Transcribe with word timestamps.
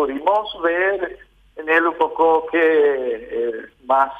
pudimos 0.00 0.62
ver 0.62 1.18
en 1.56 1.68
él 1.68 1.86
un 1.86 1.94
poco 1.98 2.46
que 2.46 2.58
eh, 2.58 3.52
más, 3.84 4.10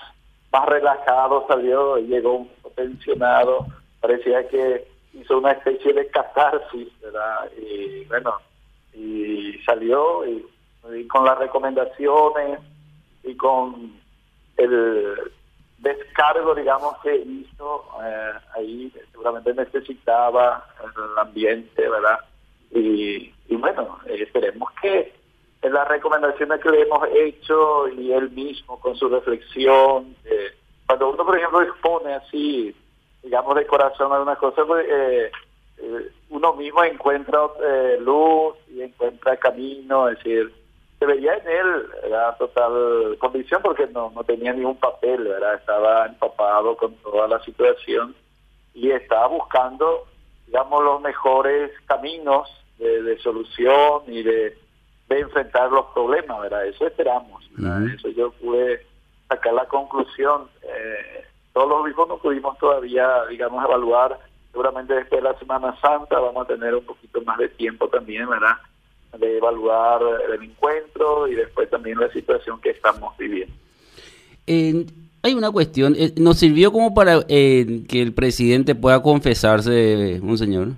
más 0.53 0.67
relajado 0.67 1.47
salió, 1.49 1.97
llegó 1.97 2.35
un 2.35 2.51
pensionado, 2.75 3.67
parecía 3.99 4.47
que 4.47 4.87
hizo 5.15 5.39
una 5.39 5.53
especie 5.53 5.95
de 5.95 6.07
catarsis, 6.09 6.89
¿verdad? 7.01 7.51
Y 7.57 8.05
bueno, 8.05 8.35
y 8.93 9.55
salió 9.65 10.27
y, 10.27 10.47
con 11.09 11.25
las 11.25 11.39
recomendaciones 11.39 12.61
y 13.25 13.35
con 13.37 13.99
el 14.59 15.33
descargo, 15.79 16.55
digamos, 16.55 16.99
que 17.03 17.17
hizo 17.17 17.87
eh, 18.05 18.33
ahí, 18.55 18.93
seguramente 19.13 19.55
necesitaba 19.55 20.67
el 20.85 21.19
ambiente, 21.19 21.89
¿verdad? 21.89 22.19
Y, 22.71 23.33
y 23.49 23.57
bueno, 23.57 23.99
esperemos 24.07 24.71
que 24.83 25.20
en 25.63 25.73
las 25.73 25.89
recomendaciones 25.89 26.61
que 26.61 26.71
le 26.71 26.83
hemos 26.83 27.07
hecho 27.15 27.89
y 27.89 28.13
él 28.13 28.31
mismo 28.31 28.81
con 28.81 28.97
su 28.97 29.09
reflexión, 29.09 30.17
eh, 30.25 30.55
cuando 30.87 31.11
uno, 31.11 31.25
por 31.25 31.37
ejemplo, 31.37 31.63
expone 31.63 32.15
así, 32.15 32.75
digamos, 33.23 33.55
de 33.57 33.67
corazón 33.67 34.13
alguna 34.13 34.37
cosa, 34.37 34.65
pues, 34.65 34.87
eh, 34.89 35.31
eh, 35.79 36.11
uno 36.31 36.55
mismo 36.55 36.83
encuentra 36.83 37.41
luz 38.01 38.57
y 38.69 38.83
encuentra 38.83 39.37
camino, 39.37 40.09
es 40.09 40.17
decir, 40.19 40.53
se 40.99 41.07
veía 41.07 41.35
en 41.35 41.49
él 41.49 41.87
la 42.11 42.37
total 42.37 43.17
convicción 43.19 43.63
porque 43.63 43.87
no, 43.87 44.11
no 44.15 44.25
tenía 44.25 44.53
ningún 44.53 44.77
papel, 44.77 45.25
¿verdad? 45.25 45.55
estaba 45.55 46.07
empapado 46.07 46.77
con 46.77 46.95
toda 46.97 47.27
la 47.27 47.43
situación 47.43 48.15
y 48.75 48.91
estaba 48.91 49.27
buscando, 49.27 50.07
digamos, 50.47 50.85
los 50.85 51.01
mejores 51.01 51.71
caminos 51.87 52.49
de 52.79 53.19
solución 53.19 54.03
y 54.07 54.23
de 54.23 54.57
de 55.11 55.21
enfrentar 55.21 55.71
los 55.71 55.87
problemas, 55.87 56.41
¿verdad? 56.41 56.67
Eso 56.67 56.87
esperamos, 56.87 57.45
Eso 57.95 58.09
yo 58.11 58.31
pude 58.33 58.87
sacar 59.29 59.53
la 59.53 59.67
conclusión. 59.67 60.43
Eh, 60.63 61.25
todos 61.53 61.69
los 61.69 61.85
mismos 61.85 62.09
no 62.09 62.19
pudimos 62.19 62.57
todavía, 62.59 63.25
digamos, 63.29 63.65
evaluar. 63.65 64.19
Seguramente 64.53 64.95
después 64.95 65.23
de 65.23 65.29
la 65.29 65.39
Semana 65.39 65.77
Santa 65.81 66.19
vamos 66.19 66.45
a 66.45 66.49
tener 66.49 66.75
un 66.75 66.85
poquito 66.85 67.21
más 67.23 67.39
de 67.39 67.49
tiempo 67.49 67.89
también, 67.89 68.29
¿verdad? 68.29 68.57
De 69.19 69.39
evaluar 69.39 70.01
el 70.33 70.43
encuentro 70.45 71.27
y 71.27 71.35
después 71.35 71.69
también 71.69 71.99
la 71.99 72.11
situación 72.13 72.61
que 72.61 72.71
estamos 72.71 73.17
viviendo. 73.19 73.53
hay 74.47 75.35
una 75.35 75.51
cuestión, 75.51 75.95
eh, 75.99 76.13
¿nos 76.17 76.39
sirvió 76.39 76.71
como 76.71 76.95
para 76.95 77.21
eh, 77.29 77.83
que 77.89 78.01
el 78.01 78.13
presidente 78.13 78.77
pueda 78.77 79.03
confesarse, 79.03 80.21
un 80.23 80.39
señor? 80.39 80.69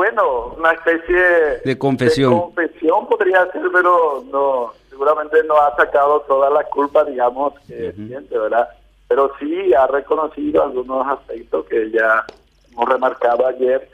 Bueno, 0.00 0.54
una 0.56 0.72
especie 0.72 1.60
de 1.62 1.76
confesión. 1.76 2.32
De 2.32 2.40
confesión 2.40 3.06
podría 3.06 3.44
ser, 3.52 3.60
pero 3.70 4.24
no, 4.32 4.72
seguramente 4.88 5.44
no 5.44 5.60
ha 5.60 5.76
sacado 5.76 6.20
toda 6.22 6.48
la 6.48 6.64
culpa, 6.64 7.04
digamos, 7.04 7.52
que 7.66 7.92
siente, 7.92 8.38
¿verdad? 8.38 8.66
Pero 9.08 9.30
sí 9.38 9.74
ha 9.74 9.86
reconocido 9.88 10.62
algunos 10.62 11.06
aspectos 11.06 11.66
que 11.66 11.90
ya 11.90 12.24
hemos 12.72 12.88
remarcado 12.88 13.46
ayer 13.46 13.90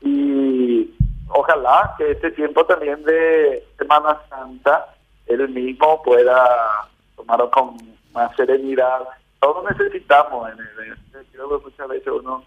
y 0.00 0.94
ojalá 1.28 1.94
que 1.98 2.12
este 2.12 2.30
tiempo 2.30 2.64
también 2.64 3.04
de 3.04 3.62
Semana 3.76 4.18
Santa 4.30 4.86
él 5.26 5.46
mismo 5.50 6.02
pueda 6.02 6.88
tomarlo 7.16 7.50
con 7.50 7.76
más 8.14 8.34
serenidad. 8.34 9.02
Todos 9.40 9.62
necesitamos, 9.70 10.52
en 10.52 10.58
el, 10.58 10.96
creo 11.32 11.58
que 11.58 11.64
muchas 11.64 11.86
veces 11.86 12.08
uno 12.18 12.42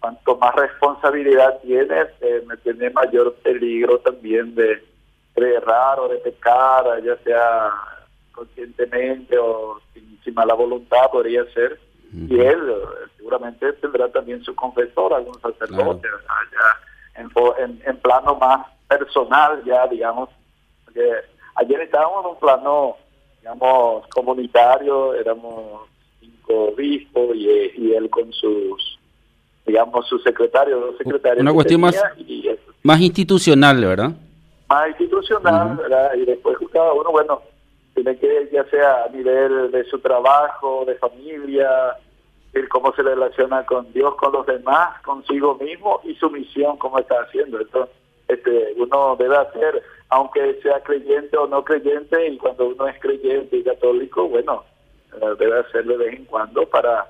cuanto 0.00 0.36
más 0.36 0.54
responsabilidad 0.54 1.58
tienes, 1.60 2.08
eh, 2.20 2.42
tiene 2.62 2.90
mayor 2.90 3.34
peligro 3.36 3.98
también 3.98 4.54
de, 4.54 4.84
errar 5.36 6.00
o 6.00 6.08
de 6.08 6.18
pecar, 6.18 7.00
ya 7.04 7.16
sea 7.18 7.70
conscientemente 8.32 9.38
o 9.38 9.80
sin, 9.94 10.34
mala 10.34 10.54
voluntad, 10.54 11.10
podría 11.10 11.44
ser. 11.52 11.78
Y 12.12 12.40
él 12.40 12.58
eh, 12.70 13.08
seguramente 13.16 13.72
tendrá 13.74 14.08
también 14.08 14.42
su 14.42 14.54
confesor, 14.54 15.14
algún 15.14 15.40
sacerdote, 15.40 16.08
ya 16.52 17.22
en, 17.22 17.82
en, 17.84 17.96
plano 17.98 18.34
más 18.36 18.66
personal, 18.88 19.62
ya 19.64 19.86
digamos. 19.86 20.28
Porque 20.84 21.08
ayer 21.54 21.80
estábamos 21.82 22.24
en 22.24 22.30
un 22.30 22.38
plano, 22.38 22.96
digamos, 23.40 24.06
comunitario, 24.08 25.14
éramos 25.14 25.88
cinco 26.20 26.72
obispos 26.72 27.36
y, 27.36 27.48
y 27.76 27.94
él 27.94 28.10
con 28.10 28.32
sus 28.32 28.87
digamos, 29.68 30.08
su 30.08 30.18
secretario, 30.20 30.80
dos 30.80 30.96
secretarios. 30.96 31.42
Una 31.42 31.52
cuestión 31.52 31.82
más, 31.82 32.02
más 32.82 33.00
institucional, 33.00 33.84
¿verdad? 33.84 34.12
Más 34.68 34.88
institucional, 34.88 35.76
¿verdad? 35.76 36.14
Y 36.14 36.24
después 36.24 36.56
cada 36.72 36.92
uno, 36.94 37.10
bueno, 37.10 37.42
tiene 37.94 38.16
que, 38.18 38.48
ya 38.50 38.64
sea 38.70 39.04
a 39.04 39.08
nivel 39.10 39.70
de 39.70 39.84
su 39.84 39.98
trabajo, 39.98 40.84
de 40.86 40.94
familia, 40.94 41.68
el 42.54 42.68
cómo 42.70 42.94
se 42.94 43.02
relaciona 43.02 43.66
con 43.66 43.92
Dios, 43.92 44.14
con 44.14 44.32
los 44.32 44.46
demás, 44.46 45.00
consigo 45.02 45.56
mismo 45.56 46.00
y 46.02 46.14
su 46.14 46.30
misión, 46.30 46.78
cómo 46.78 46.98
está 46.98 47.16
haciendo. 47.20 47.60
Esto, 47.60 47.90
este, 48.26 48.72
uno 48.76 49.16
debe 49.16 49.36
hacer, 49.36 49.82
aunque 50.08 50.58
sea 50.62 50.82
creyente 50.82 51.36
o 51.36 51.46
no 51.46 51.62
creyente, 51.62 52.26
y 52.26 52.38
cuando 52.38 52.68
uno 52.68 52.88
es 52.88 52.98
creyente 53.00 53.58
y 53.58 53.64
católico, 53.64 54.26
bueno, 54.28 54.64
eh, 55.12 55.34
debe 55.38 55.60
hacerlo 55.60 55.98
de 55.98 56.06
vez 56.06 56.14
en 56.16 56.24
cuando 56.24 56.66
para 56.66 57.06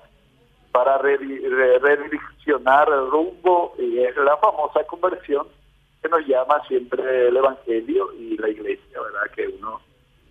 para 0.72 0.98
redireccionar 0.98 2.88
el 2.88 3.10
rumbo 3.10 3.74
y 3.78 3.98
es 3.98 4.16
la 4.16 4.36
famosa 4.36 4.84
conversión 4.84 5.46
que 6.02 6.08
nos 6.08 6.26
llama 6.26 6.62
siempre 6.68 7.28
el 7.28 7.36
Evangelio 7.36 8.12
y 8.14 8.36
la 8.36 8.48
Iglesia, 8.48 9.00
¿verdad? 9.00 9.34
Que 9.34 9.48
uno 9.48 9.80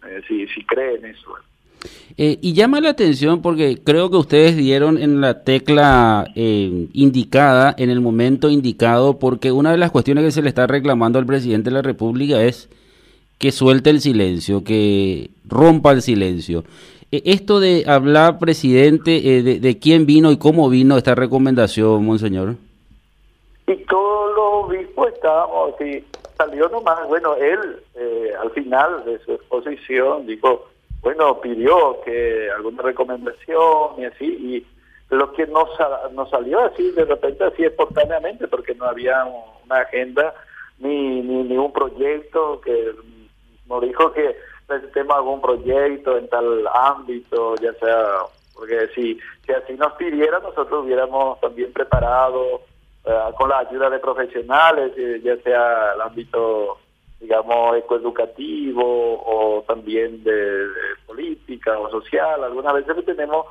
eh, 0.05 0.21
si, 0.27 0.47
si 0.47 0.63
cree 0.63 0.95
en 0.95 1.05
eso. 1.05 1.33
Eh, 2.17 2.39
y 2.41 2.53
llama 2.53 2.81
la 2.81 2.89
atención 2.89 3.41
porque 3.41 3.77
creo 3.83 4.09
que 4.09 4.17
ustedes 4.17 4.57
dieron 4.57 4.97
en 4.97 5.21
la 5.21 5.43
tecla 5.43 6.27
eh, 6.35 6.87
indicada, 6.93 7.75
en 7.77 7.89
el 7.89 8.01
momento 8.01 8.49
indicado, 8.49 9.19
porque 9.19 9.51
una 9.51 9.71
de 9.71 9.77
las 9.77 9.91
cuestiones 9.91 10.23
que 10.23 10.31
se 10.31 10.41
le 10.41 10.49
está 10.49 10.65
reclamando 10.65 11.19
al 11.19 11.25
presidente 11.25 11.69
de 11.69 11.75
la 11.75 11.81
República 11.81 12.41
es 12.41 12.69
que 13.37 13.51
suelte 13.51 13.91
el 13.91 14.01
silencio, 14.01 14.63
que 14.63 15.29
rompa 15.45 15.91
el 15.91 16.01
silencio. 16.01 16.63
Eh, 17.11 17.21
esto 17.25 17.59
de 17.59 17.85
hablar, 17.87 18.37
presidente, 18.37 19.15
eh, 19.15 19.41
de, 19.41 19.79
quién 19.79 20.05
vino 20.05 20.31
y 20.31 20.37
cómo 20.37 20.69
vino 20.69 20.97
esta 20.97 21.15
recomendación, 21.15 22.05
monseñor. 22.05 22.55
Y 23.67 23.75
todos 23.85 24.35
los 24.35 24.65
obispos 24.65 25.13
estábamos, 25.13 25.79
y 25.81 26.03
salió 26.37 26.67
nomás, 26.69 27.07
bueno, 27.07 27.35
él 27.35 27.81
eh, 27.95 28.31
al 28.39 28.51
final 28.51 29.05
de 29.05 29.19
su 29.19 29.33
exposición 29.33 30.25
dijo, 30.25 30.67
bueno, 31.01 31.39
pidió 31.39 32.01
que 32.03 32.49
alguna 32.55 32.83
recomendación 32.83 33.91
y 33.97 34.05
así, 34.05 34.25
y 34.25 34.65
lo 35.15 35.31
que 35.31 35.47
no, 35.47 35.65
no 36.13 36.29
salió 36.29 36.59
así 36.59 36.91
de 36.91 37.05
repente, 37.05 37.45
así 37.45 37.63
espontáneamente, 37.63 38.47
porque 38.47 38.75
no 38.75 38.85
había 38.85 39.23
una 39.23 39.77
agenda 39.77 40.33
ni, 40.79 41.21
ni, 41.21 41.43
ni 41.43 41.57
un 41.57 41.71
proyecto 41.71 42.59
que 42.59 42.91
nos 43.67 43.81
dijo 43.81 44.11
que 44.11 44.35
presentemos 44.67 45.15
algún 45.15 45.41
proyecto 45.41 46.17
en 46.17 46.27
tal 46.27 46.67
ámbito, 46.67 47.55
ya 47.55 47.73
sea, 47.73 48.19
porque 48.53 48.89
si, 48.93 49.17
si 49.45 49.51
así 49.53 49.73
nos 49.73 49.93
pidiera, 49.93 50.39
nosotros 50.39 50.85
hubiéramos 50.85 51.39
también 51.39 51.71
preparado 51.71 52.61
eh, 53.05 53.31
con 53.37 53.49
la 53.49 53.59
ayuda 53.59 53.89
de 53.89 53.99
profesionales, 53.99 54.91
eh, 54.97 55.21
ya 55.23 55.37
sea 55.37 55.93
el 55.93 56.01
ámbito, 56.01 56.77
digamos, 57.19 57.77
ecoeducativo 57.77 58.83
o 58.83 59.63
también 59.65 60.23
de, 60.23 60.67
política 61.05 61.79
o 61.79 61.89
social. 61.89 62.43
Algunas 62.43 62.73
veces 62.73 63.05
tenemos, 63.05 63.45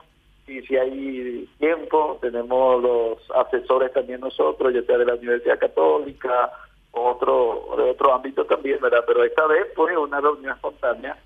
y 0.46 0.60
si 0.62 0.76
hay 0.76 1.48
tiempo, 1.58 2.18
tenemos 2.20 2.82
los 2.82 3.18
asesores 3.34 3.92
también 3.94 4.20
nosotros, 4.20 4.74
ya 4.74 4.82
sea 4.82 4.98
de 4.98 5.06
la 5.06 5.14
Universidad 5.14 5.58
Católica, 5.58 6.52
otro 7.02 7.74
de 7.76 7.90
otro 7.90 8.14
ámbito 8.14 8.44
también, 8.44 8.80
¿verdad? 8.80 9.04
Pero 9.06 9.24
esta 9.24 9.46
vez 9.46 9.66
fue 9.74 9.96
una 9.96 10.20
reunión 10.20 10.54
espontánea 10.54 11.16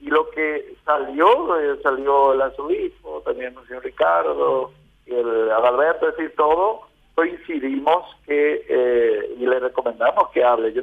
y 0.00 0.06
lo 0.06 0.30
que 0.30 0.76
salió, 0.84 1.60
eh, 1.60 1.78
salió 1.82 2.32
el 2.32 2.42
arzobispo, 2.42 3.20
también 3.24 3.54
el 3.58 3.66
señor 3.66 3.84
Ricardo, 3.84 4.72
el 5.06 5.50
Adalberto, 5.50 6.08
es 6.08 6.16
decir, 6.16 6.34
todo, 6.36 6.82
coincidimos 7.14 8.16
que, 8.26 8.64
eh, 8.66 9.34
y 9.38 9.46
le 9.46 9.60
recomendamos 9.60 10.30
que 10.30 10.42
hable. 10.42 10.72
Yo, 10.72 10.82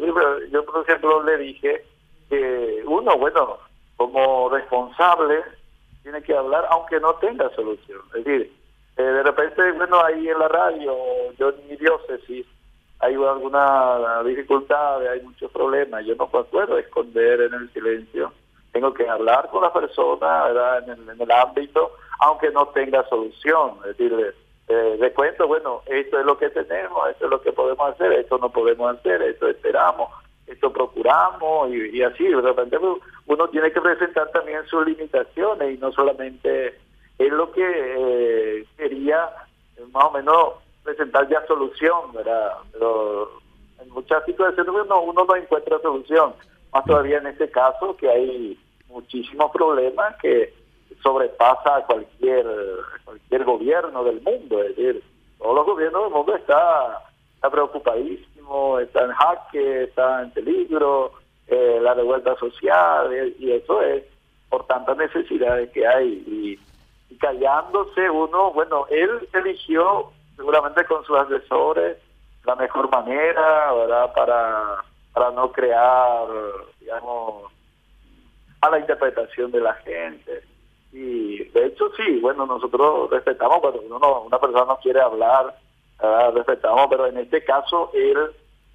yo, 0.49 0.65
por 0.65 0.83
ejemplo, 0.83 1.23
le 1.23 1.37
dije 1.37 1.83
que 2.29 2.83
uno, 2.85 3.17
bueno, 3.17 3.57
como 3.95 4.49
responsable, 4.49 5.41
tiene 6.03 6.21
que 6.21 6.35
hablar 6.35 6.65
aunque 6.69 6.99
no 6.99 7.15
tenga 7.15 7.49
solución. 7.55 8.01
Es 8.15 8.23
decir, 8.23 8.53
eh, 8.97 9.01
de 9.01 9.23
repente, 9.23 9.71
bueno, 9.71 9.99
ahí 10.03 10.27
en 10.29 10.37
la 10.37 10.47
radio, 10.47 10.95
yo 11.39 11.49
en 11.49 11.67
mi 11.69 11.75
diócesis, 11.75 12.45
hay 12.99 13.13
alguna 13.13 14.23
dificultad, 14.23 15.05
hay 15.07 15.21
muchos 15.21 15.51
problemas, 15.51 16.05
yo 16.05 16.15
no 16.15 16.27
puedo 16.27 16.77
esconder 16.77 17.41
en 17.41 17.53
el 17.53 17.71
silencio, 17.73 18.33
tengo 18.71 18.93
que 18.93 19.07
hablar 19.07 19.49
con 19.49 19.61
la 19.61 19.73
persona 19.73 20.45
En, 20.87 21.21
el, 21.21 21.31
ámbito, 21.31 21.91
aunque 22.19 22.49
no 22.51 22.67
tenga 22.69 23.07
solución, 23.07 23.77
es 23.81 23.97
decir, 23.97 24.33
de 24.67 25.13
cuento, 25.13 25.47
bueno, 25.47 25.81
esto 25.85 26.19
es 26.19 26.25
lo 26.25 26.37
que 26.37 26.49
tenemos, 26.49 27.09
esto 27.09 27.25
es 27.25 27.31
lo 27.31 27.41
que 27.41 27.51
podemos 27.51 27.89
hacer, 27.89 28.11
esto 28.13 28.37
no 28.37 28.49
podemos 28.49 28.97
hacer, 28.97 29.21
esto 29.21 29.47
esperamos, 29.47 30.09
esto 30.47 30.71
procuramos 30.71 31.69
y, 31.71 32.01
así, 32.01 32.25
de 32.25 32.41
repente 32.41 32.77
uno 33.25 33.47
tiene 33.49 33.71
que 33.71 33.81
presentar 33.81 34.29
también 34.31 34.65
sus 34.65 34.85
limitaciones 34.85 35.75
y 35.75 35.77
no 35.77 35.91
solamente 35.91 36.75
es 37.17 37.31
lo 37.31 37.51
que 37.51 37.63
eh, 37.63 38.65
quería 38.77 39.29
más 39.91 40.05
o 40.05 40.11
menos 40.11 40.53
presentar 40.87 41.27
ya 41.27 41.45
solución, 41.45 42.13
¿verdad? 42.13 42.53
Pero 42.71 43.29
en 43.81 43.89
muchas 43.89 44.23
situaciones 44.23 44.73
uno, 44.73 45.01
uno 45.01 45.25
no 45.25 45.35
encuentra 45.35 45.79
solución, 45.79 46.33
más 46.71 46.85
todavía 46.85 47.17
en 47.17 47.27
este 47.27 47.51
caso 47.51 47.97
que 47.97 48.09
hay 48.09 48.57
muchísimos 48.87 49.51
problemas 49.51 50.15
que 50.21 50.53
sobrepasa 51.03 51.75
a 51.75 51.85
cualquier, 51.85 52.45
cualquier 53.03 53.43
gobierno 53.43 54.03
del 54.05 54.21
mundo, 54.21 54.63
es 54.63 54.75
decir, 54.77 55.03
todos 55.37 55.55
los 55.55 55.65
gobiernos 55.65 56.03
del 56.03 56.13
mundo 56.13 56.35
están 56.35 56.93
está 57.35 57.51
preocupadísimo, 57.51 58.79
está 58.79 59.03
en 59.03 59.11
jaque, 59.11 59.83
está 59.83 60.23
en 60.23 60.31
peligro, 60.31 61.11
eh, 61.47 61.79
la 61.81 61.93
revuelta 61.93 62.35
social, 62.37 63.13
eh, 63.13 63.35
y 63.37 63.51
eso 63.51 63.81
es 63.81 64.03
por 64.49 64.65
tantas 64.67 64.97
necesidades 64.97 65.69
que 65.71 65.85
hay. 65.85 66.07
Y, 66.25 66.59
callándose 67.19 68.09
uno, 68.09 68.53
bueno, 68.53 68.85
él 68.89 69.09
eligió 69.33 70.11
seguramente 70.37 70.85
con 70.85 71.03
sus 71.03 71.17
asesores 71.17 71.97
la 72.45 72.55
mejor 72.55 72.89
manera, 72.89 73.73
¿verdad? 73.73 74.13
Para, 74.13 74.83
para 75.13 75.31
no 75.31 75.51
crear, 75.51 76.27
digamos, 76.79 77.51
a 78.61 78.69
la 78.69 78.79
interpretación 78.79 79.51
de 79.51 79.59
la 79.59 79.73
gente. 79.73 80.43
Y 80.93 81.43
de 81.49 81.65
hecho 81.65 81.91
sí, 81.97 82.19
bueno, 82.21 82.45
nosotros 82.45 83.09
respetamos 83.09 83.59
cuando 83.59 83.81
uno 83.81 84.21
una 84.21 84.39
persona 84.39 84.65
no 84.65 84.79
quiere 84.79 85.01
hablar 85.01 85.53
respetamos, 86.33 86.87
pero 86.89 87.07
en 87.07 87.17
este 87.17 87.43
caso 87.43 87.91
él 87.93 88.17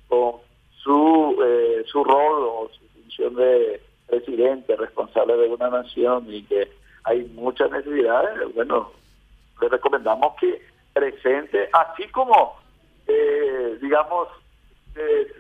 con 0.08 0.36
su, 0.82 1.38
eh, 1.44 1.84
su 1.86 2.02
rol 2.02 2.42
o 2.42 2.70
su 2.72 2.86
función 2.88 3.36
de 3.36 3.80
presidente, 4.06 4.76
responsable 4.76 5.36
de 5.36 5.48
una 5.48 5.70
nación 5.70 6.26
y 6.28 6.42
que 6.42 6.68
hay 7.04 7.24
muchas 7.34 7.70
necesidades, 7.70 8.52
bueno, 8.54 8.92
le 9.60 9.68
recomendamos 9.68 10.34
que 10.40 10.60
presente, 10.92 11.68
así 11.72 12.08
como, 12.08 12.56
eh, 13.06 13.78
digamos, 13.80 14.28
eh, 14.96 15.32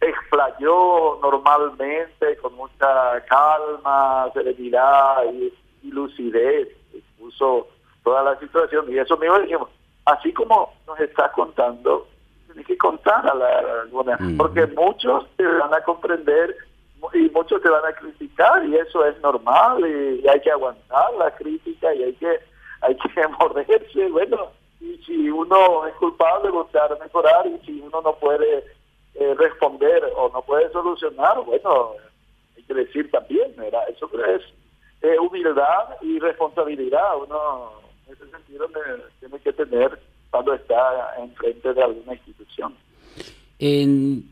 explayó 0.00 1.18
normalmente 1.22 2.36
con 2.38 2.54
mucha 2.54 3.24
calma, 3.28 4.30
serenidad 4.32 5.24
y, 5.32 5.52
y 5.82 5.90
lucidez, 5.90 6.68
expuso 6.94 7.68
toda 8.02 8.22
la 8.22 8.38
situación 8.38 8.90
y 8.90 8.98
eso 8.98 9.16
mismo 9.16 9.38
dijimos, 9.40 9.68
así 10.06 10.32
como 10.32 10.72
nos 10.86 10.98
está 11.00 11.30
contando, 11.32 12.06
tiene 12.46 12.64
que 12.64 12.76
contar 12.78 13.26
a 13.28 13.34
la 13.34 13.82
alguna, 13.82 14.18
porque 14.36 14.66
muchos 14.68 15.26
te 15.36 15.44
van 15.44 15.72
a 15.72 15.82
comprender 15.82 16.56
y 17.14 17.30
muchos 17.30 17.62
te 17.62 17.68
van 17.68 17.84
a 17.84 17.92
criticar 17.92 18.64
y 18.64 18.76
eso 18.76 19.04
es 19.04 19.18
normal 19.20 19.80
y, 19.80 20.26
hay 20.28 20.40
que 20.40 20.50
aguantar 20.50 21.12
la 21.18 21.30
crítica 21.34 21.94
y 21.94 22.04
hay 22.04 22.12
que 22.14 22.38
hay 22.82 22.96
que 22.96 23.28
morderse, 23.38 24.08
bueno, 24.08 24.50
y 24.80 24.96
si 25.04 25.28
uno 25.30 25.86
es 25.86 25.94
culpable, 25.96 26.50
buscar 26.50 26.98
mejorar 26.98 27.46
y 27.46 27.64
si 27.66 27.80
uno 27.80 28.00
no 28.00 28.14
puede 28.16 28.64
eh, 29.14 29.34
responder 29.34 30.04
o 30.16 30.30
no 30.30 30.42
puede 30.42 30.70
solucionar, 30.72 31.40
bueno, 31.44 31.92
hay 32.56 32.62
que 32.62 32.74
decir 32.74 33.10
también, 33.10 33.54
¿verdad? 33.56 33.82
Eso 33.88 34.10
es 34.24 34.42
eh, 35.02 35.18
humildad 35.18 35.96
y 36.02 36.18
responsabilidad, 36.18 37.16
uno 37.22 37.72
en 38.06 38.14
ese 38.14 38.30
sentido 38.30 38.68
tiene 39.20 39.38
que 39.40 39.52
tener 39.52 39.98
cuando 40.30 40.54
está 40.54 41.14
enfrente 41.18 41.74
de 41.74 41.82
alguna 41.82 42.14
institución. 42.14 42.74
En 43.58 44.24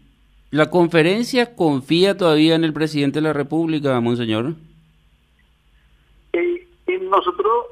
la 0.50 0.70
conferencia 0.70 1.54
confía 1.54 2.16
todavía 2.16 2.54
en 2.54 2.64
el 2.64 2.72
presidente 2.72 3.18
de 3.18 3.22
la 3.22 3.32
República, 3.32 4.00
monseñor. 4.00 4.54
Y, 6.32 6.66
nosotros, 7.02 7.66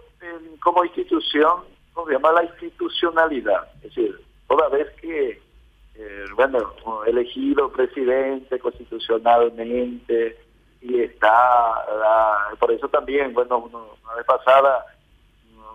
como 0.60 0.84
institución, 0.84 1.60
confiamos 1.96 2.34
la 2.34 2.44
institucionalidad, 2.44 3.68
es 3.76 3.94
decir, 3.94 4.20
toda 4.46 4.68
vez 4.68 4.86
que, 5.00 5.40
eh, 5.94 6.24
bueno, 6.34 6.74
elegido 7.06 7.72
presidente 7.72 8.58
constitucionalmente 8.58 10.38
y 10.82 11.00
está, 11.00 11.86
por 12.60 12.70
eso 12.70 12.86
también, 12.88 13.32
bueno, 13.32 13.56
una 13.56 14.14
vez 14.14 14.26
pasada 14.26 14.84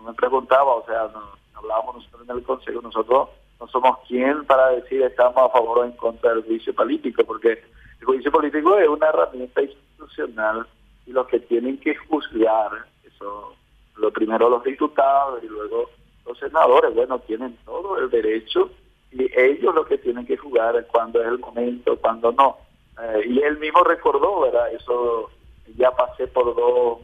me 0.06 0.14
preguntaba, 0.14 0.76
o 0.76 0.86
sea, 0.86 1.10
hablábamos 1.54 1.96
nosotros 1.96 2.28
en 2.28 2.36
el 2.36 2.42
Consejo, 2.44 2.80
nosotros 2.80 3.28
no 3.58 3.66
somos 3.66 3.98
quien 4.06 4.44
para 4.44 4.70
decir 4.70 5.02
estamos 5.02 5.38
a 5.38 5.48
favor 5.48 5.80
o 5.80 5.84
en 5.84 5.92
contra 5.92 6.34
del 6.34 6.44
juicio 6.44 6.72
político, 6.72 7.24
porque 7.24 7.64
el 8.00 8.06
juicio 8.06 8.30
político 8.30 8.78
es 8.78 8.88
una 8.88 9.08
herramienta 9.08 9.60
institucional 9.60 10.68
y 11.04 11.10
los 11.10 11.26
que 11.26 11.40
tienen 11.40 11.78
que 11.78 11.96
juzgar, 11.96 12.86
eso, 13.04 13.56
lo 13.96 14.12
primero 14.12 14.48
los 14.48 14.62
diputados 14.62 15.42
y 15.42 15.48
luego 15.48 15.90
los 16.26 16.38
senadores, 16.38 16.94
bueno, 16.94 17.18
tienen 17.20 17.56
todo 17.64 17.98
el 17.98 18.10
derecho 18.10 18.70
y 19.10 19.28
ellos 19.38 19.74
lo 19.74 19.84
que 19.84 19.98
tienen 19.98 20.26
que 20.26 20.36
jugar 20.36 20.86
cuando 20.90 21.20
es 21.20 21.28
el 21.28 21.38
momento, 21.38 21.96
cuando 21.98 22.32
no. 22.32 22.58
Eh, 23.00 23.24
y 23.26 23.40
él 23.40 23.58
mismo 23.58 23.82
recordó, 23.84 24.40
¿verdad? 24.40 24.72
Eso 24.72 25.30
ya 25.76 25.90
pasé 25.90 26.26
por 26.28 26.54
dos, 26.54 26.98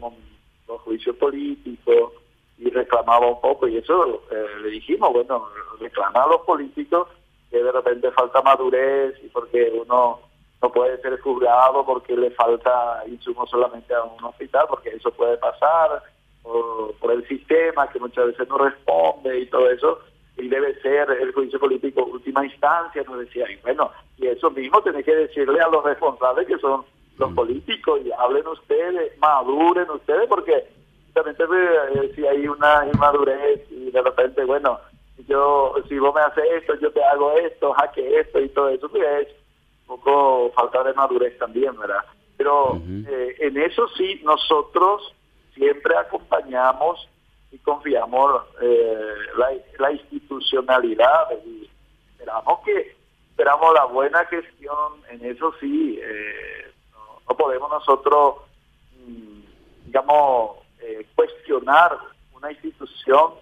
dos 0.67 0.81
juicios 0.83 1.17
políticos, 1.17 2.13
y 2.59 2.71
reclamaba 2.71 3.27
un 3.27 3.41
poco, 3.41 3.69
y 3.69 3.77
eso 3.77 4.23
eh, 4.31 4.47
le 4.63 4.71
dijimos, 4.71 5.13
bueno, 5.13 5.49
reclamar 5.79 6.25
a 6.25 6.33
los 6.33 6.41
políticos 6.43 7.09
que 7.51 7.63
de 7.63 7.73
repente 7.73 8.11
falta 8.11 8.43
madurez 8.43 9.15
y 9.23 9.29
porque 9.29 9.73
uno 9.73 10.21
no 10.61 10.73
puede 10.73 11.01
ser 11.01 11.19
juzgado 11.21 11.87
porque 11.87 12.17
le 12.17 12.31
falta 12.33 13.03
insumo 13.07 13.47
solamente 13.47 13.95
a 13.95 14.03
un 14.03 14.23
hospital, 14.25 14.67
porque 14.69 14.91
eso 14.91 15.11
puede 15.13 15.39
pasar 15.39 16.03
por, 16.49 16.95
por 16.95 17.13
el 17.13 17.29
sistema 17.29 17.89
que 17.89 18.01
muchas 18.01 18.27
veces 18.27 18.49
no 18.49 18.57
responde 18.59 19.39
y 19.39 19.47
todo 19.47 19.71
eso, 19.71 20.01
y 20.39 20.49
debe 20.49 20.81
ser 20.81 21.11
el 21.11 21.33
juicio 21.33 21.61
político 21.61 22.05
última 22.05 22.45
instancia, 22.45 23.03
nos 23.07 23.19
decía, 23.21 23.51
y 23.51 23.57
bueno, 23.57 23.91
y 24.17 24.29
eso 24.29 24.51
mismo 24.51 24.81
tiene 24.83 25.03
que 25.03 25.15
decirle 25.15 25.61
a 25.61 25.69
los 25.69 25.85
responsables 25.85 26.47
que 26.47 26.59
son 26.59 26.85
los 27.19 27.31
mm. 27.33 27.35
políticos, 27.35 28.01
y 28.05 28.13
hablen 28.13 28.47
ustedes, 28.47 29.19
maduren 29.19 29.91
ustedes, 29.91 30.27
porque 30.29 30.65
eh, 31.17 32.13
si 32.15 32.27
hay 32.27 32.47
una 32.47 32.87
inmadurez 32.93 33.61
y 33.71 33.91
de 33.91 34.03
repente, 34.03 34.45
bueno, 34.45 34.79
yo 35.27 35.75
si 35.89 35.99
vos 35.99 36.15
me 36.15 36.21
haces 36.21 36.45
esto, 36.63 36.77
yo 36.77 36.93
te 36.93 37.03
hago 37.03 37.33
esto, 37.33 37.73
jaque 37.73 38.21
esto 38.21 38.41
y 38.41 38.49
todo 38.51 38.69
eso, 38.69 38.89
pues 38.89 39.05
es 39.23 39.29
un 39.89 40.01
poco 40.01 40.53
falta 40.55 40.85
de 40.85 40.95
madurez 40.95 41.37
también, 41.39 41.77
¿verdad? 41.77 42.05
Pero 42.37 42.81
eh, 43.09 43.35
en 43.41 43.57
eso 43.57 43.89
sí, 43.97 44.21
nosotros 44.25 45.13
siempre 45.59 45.97
acompañamos 45.97 47.09
y 47.51 47.59
confiamos 47.59 48.43
eh, 48.63 49.15
la, 49.79 49.93
institucionalidad 49.93 51.29
y 51.45 51.69
esperamos 52.13 52.61
que 52.65 52.97
esperamos 53.31 53.75
la 53.75 53.85
buena 53.85 54.25
gestión 54.27 55.03
en 55.11 55.25
eso 55.25 55.53
sí 55.61 56.01
no, 57.29 57.37
podemos 57.37 57.71
nosotros 57.71 58.37
mm, 58.97 59.41
digamos 59.87 60.59
eh, 60.81 61.07
cuestionar 61.15 61.99
una 62.33 62.53
institución 62.53 63.33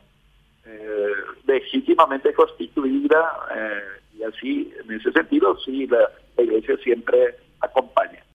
eh, 0.65 1.13
legítimamente 1.47 2.33
constituida 2.35 3.39
eh, 3.55 3.83
y 4.19 4.23
así, 4.25 4.75
en 4.83 4.93
ese 4.93 5.13
sentido, 5.13 5.57
sí, 5.61 5.87
la 5.87 6.09
Iglesia 6.39 6.77
siempre 6.83 7.37
acompaña. 7.61 8.25